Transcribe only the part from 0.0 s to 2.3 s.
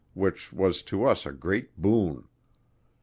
which was to us a great boon.